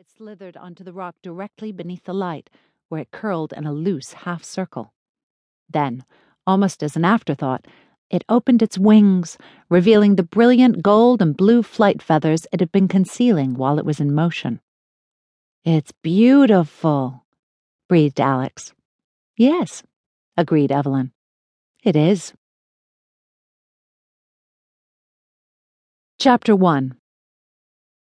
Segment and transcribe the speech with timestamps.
[0.00, 2.50] It slithered onto the rock directly beneath the light,
[2.88, 4.94] where it curled in a loose half circle.
[5.68, 6.04] Then,
[6.46, 7.66] almost as an afterthought,
[8.08, 9.36] it opened its wings,
[9.68, 13.98] revealing the brilliant gold and blue flight feathers it had been concealing while it was
[13.98, 14.60] in motion.
[15.64, 17.24] It's beautiful,
[17.88, 18.72] breathed Alex.
[19.36, 19.82] Yes,
[20.36, 21.10] agreed Evelyn.
[21.82, 22.34] It is.
[26.20, 26.94] Chapter 1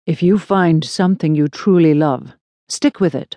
[0.07, 2.35] If you find something you truly love,
[2.69, 3.37] stick with it.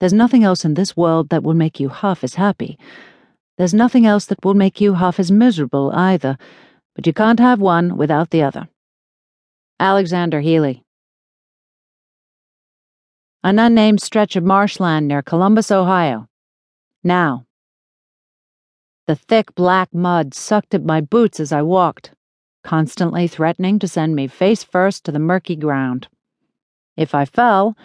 [0.00, 2.78] There's nothing else in this world that will make you half as happy
[3.56, 6.36] there's nothing else that will make you half as miserable either,
[6.96, 8.68] but you can't have one without the other.
[9.78, 10.82] Alexander Healy.
[13.44, 16.26] An unnamed stretch of marshland near Columbus, Ohio.
[17.04, 17.46] Now.
[19.06, 22.12] The thick black mud sucked at my boots as I walked,
[22.64, 26.08] constantly threatening to send me face first to the murky ground.
[26.96, 27.76] If I fell,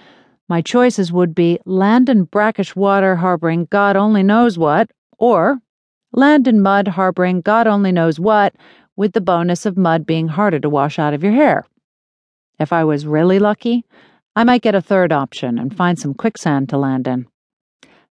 [0.48, 4.90] my choices would be land in brackish water harboring God only knows what,
[5.20, 5.60] or
[6.12, 8.56] land in mud harboring God only knows what,
[8.96, 11.66] with the bonus of mud being harder to wash out of your hair.
[12.60, 13.86] If I was really lucky,
[14.36, 17.28] I might get a third option and find some quicksand to land in.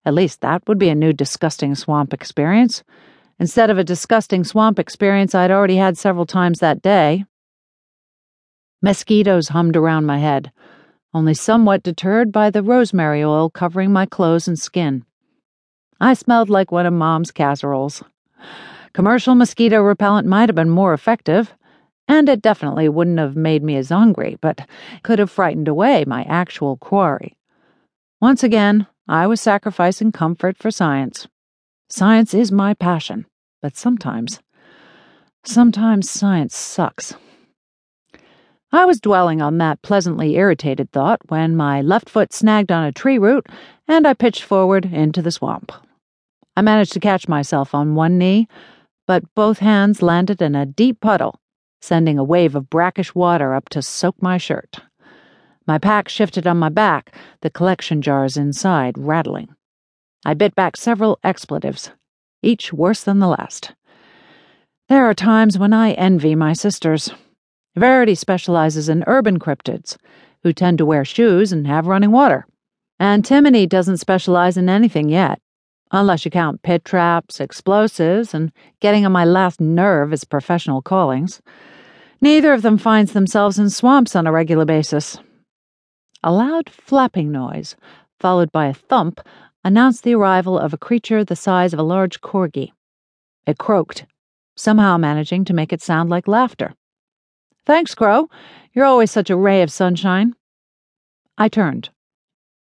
[0.05, 2.83] At least that would be a new disgusting swamp experience,
[3.39, 7.25] instead of a disgusting swamp experience I'd already had several times that day.
[8.81, 10.51] Mosquitoes hummed around my head,
[11.13, 15.03] only somewhat deterred by the rosemary oil covering my clothes and skin.
[15.99, 18.03] I smelled like one of Mom's casseroles.
[18.93, 21.53] Commercial mosquito repellent might have been more effective,
[22.07, 24.67] and it definitely wouldn't have made me as hungry, but
[25.03, 27.37] could have frightened away my actual quarry.
[28.19, 31.27] Once again, I was sacrificing comfort for science.
[31.89, 33.26] Science is my passion,
[33.61, 34.39] but sometimes,
[35.43, 37.15] sometimes science sucks.
[38.71, 42.91] I was dwelling on that pleasantly irritated thought when my left foot snagged on a
[42.91, 43.47] tree root
[43.87, 45.71] and I pitched forward into the swamp.
[46.57, 48.47] I managed to catch myself on one knee,
[49.05, 51.39] but both hands landed in a deep puddle,
[51.79, 54.81] sending a wave of brackish water up to soak my shirt.
[55.65, 59.49] My pack shifted on my back, the collection jars inside rattling.
[60.25, 61.91] I bit back several expletives,
[62.41, 63.73] each worse than the last.
[64.89, 67.11] There are times when I envy my sisters.
[67.75, 69.97] Verity specializes in urban cryptids,
[70.43, 72.47] who tend to wear shoes and have running water.
[72.99, 75.39] Antimony doesn't specialize in anything yet,
[75.91, 81.41] unless you count pit traps, explosives, and getting on my last nerve as professional callings.
[82.21, 85.19] Neither of them finds themselves in swamps on a regular basis.
[86.23, 87.75] A loud flapping noise,
[88.19, 89.21] followed by a thump,
[89.67, 92.71] announced the arrival of a creature the size of a large corgi.
[93.45, 94.05] It croaked,
[94.55, 96.73] somehow managing to make it sound like laughter.
[97.65, 98.29] Thanks, Crow.
[98.71, 100.35] You're always such a ray of sunshine.
[101.37, 101.89] I turned.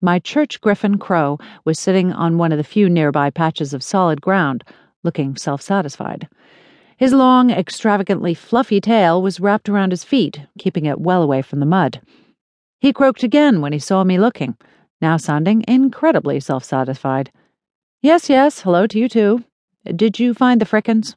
[0.01, 4.23] My church griffin Crow was sitting on one of the few nearby patches of solid
[4.23, 4.65] ground,
[5.03, 6.27] looking self satisfied.
[6.97, 11.61] His long, extravagantly fluffy tail was wrapped around his feet, keeping it well away from
[11.61, 12.01] the mud.
[12.81, 14.57] He croaked again when he saw me looking,
[15.01, 17.31] now sounding incredibly self satisfied.
[18.03, 19.45] Yes, yes, hello to you too.
[19.85, 21.17] Did you find the frickens?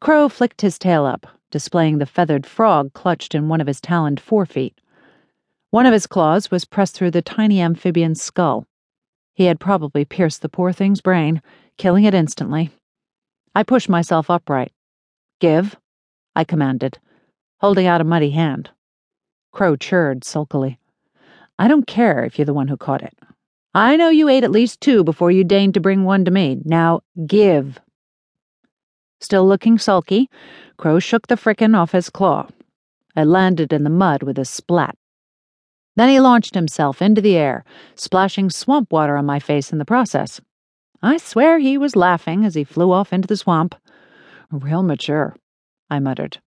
[0.00, 4.20] Crow flicked his tail up, displaying the feathered frog clutched in one of his taloned
[4.20, 4.74] forefeet.
[5.70, 8.66] One of his claws was pressed through the tiny amphibian's skull.
[9.34, 11.42] He had probably pierced the poor thing's brain,
[11.76, 12.70] killing it instantly.
[13.54, 14.72] I pushed myself upright.
[15.40, 15.76] Give,
[16.36, 16.98] I commanded,
[17.58, 18.70] holding out a muddy hand.
[19.52, 20.78] Crow churred sulkily.
[21.58, 23.16] I don't care if you're the one who caught it.
[23.74, 26.60] I know you ate at least two before you deigned to bring one to me.
[26.64, 27.80] Now give.
[29.20, 30.28] Still looking sulky,
[30.76, 32.48] Crow shook the fricken off his claw.
[33.16, 34.96] It landed in the mud with a splat.
[35.96, 39.84] Then he launched himself into the air, splashing swamp water on my face in the
[39.84, 40.40] process.
[41.02, 43.74] I swear he was laughing as he flew off into the swamp.
[44.50, 45.36] Real mature,
[45.88, 46.38] I muttered.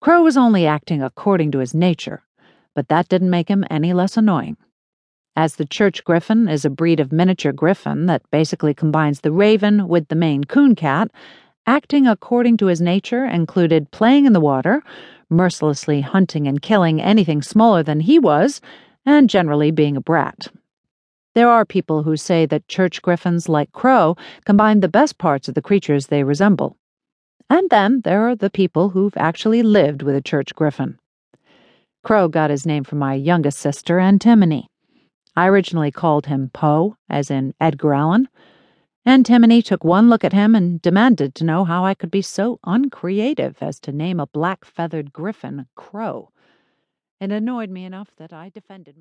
[0.00, 2.22] Crow was only acting according to his nature,
[2.74, 4.56] but that didn't make him any less annoying.
[5.34, 9.88] As the church griffin is a breed of miniature griffin that basically combines the raven
[9.88, 11.10] with the Maine coon cat,
[11.66, 14.82] acting according to his nature included playing in the water,
[15.30, 18.60] mercilessly hunting and killing anything smaller than he was,
[19.06, 20.48] and generally being a brat.
[21.34, 25.54] There are people who say that church griffins, like Crow, combine the best parts of
[25.54, 26.76] the creatures they resemble.
[27.48, 30.98] And then there are the people who've actually lived with a church griffin.
[32.02, 34.68] Crow got his name from my youngest sister, Antimony.
[35.36, 38.28] I originally called him Poe, as in Edgar Allan,
[39.04, 42.60] Antimony took one look at him and demanded to know how I could be so
[42.64, 46.30] uncreative as to name a black feathered griffin Crow.
[47.20, 49.00] It annoyed me enough that I defended my.